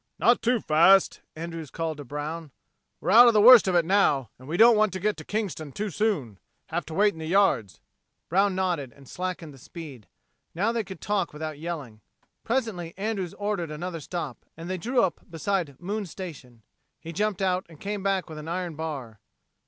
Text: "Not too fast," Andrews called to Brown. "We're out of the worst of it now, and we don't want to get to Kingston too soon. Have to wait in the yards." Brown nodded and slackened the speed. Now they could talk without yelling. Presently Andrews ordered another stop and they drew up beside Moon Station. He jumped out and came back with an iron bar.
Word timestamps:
"Not 0.17 0.41
too 0.41 0.59
fast," 0.59 1.21
Andrews 1.35 1.69
called 1.69 1.97
to 1.97 2.03
Brown. 2.03 2.49
"We're 2.99 3.11
out 3.11 3.27
of 3.27 3.35
the 3.35 3.39
worst 3.41 3.67
of 3.67 3.75
it 3.75 3.85
now, 3.85 4.31
and 4.39 4.47
we 4.47 4.57
don't 4.57 4.75
want 4.75 4.91
to 4.93 4.99
get 4.99 5.15
to 5.17 5.23
Kingston 5.23 5.71
too 5.71 5.91
soon. 5.91 6.39
Have 6.69 6.87
to 6.87 6.95
wait 6.95 7.13
in 7.13 7.19
the 7.19 7.27
yards." 7.27 7.79
Brown 8.27 8.55
nodded 8.55 8.91
and 8.93 9.07
slackened 9.07 9.53
the 9.53 9.59
speed. 9.59 10.07
Now 10.55 10.71
they 10.71 10.83
could 10.83 11.01
talk 11.01 11.33
without 11.33 11.59
yelling. 11.59 12.01
Presently 12.43 12.95
Andrews 12.97 13.35
ordered 13.35 13.69
another 13.69 13.99
stop 13.99 14.43
and 14.57 14.67
they 14.71 14.79
drew 14.79 15.03
up 15.03 15.21
beside 15.29 15.79
Moon 15.79 16.07
Station. 16.07 16.63
He 16.99 17.13
jumped 17.13 17.43
out 17.43 17.67
and 17.69 17.79
came 17.79 18.01
back 18.01 18.27
with 18.27 18.39
an 18.39 18.47
iron 18.47 18.75
bar. 18.75 19.19